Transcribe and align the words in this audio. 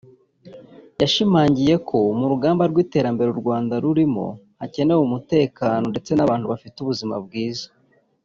yashimangiye 1.01 1.73
ko 1.87 1.97
mu 2.19 2.25
rugamba 2.31 2.63
rw’iterambere 2.71 3.29
u 3.31 3.39
Rwanda 3.41 3.73
rurimo 3.83 4.25
hakenewe 4.59 5.01
umutekano 5.03 5.85
ndetse 5.93 6.11
n’abantu 6.13 6.45
bafite 6.51 6.75
ubuzima 6.79 7.15
bwiza 7.25 7.67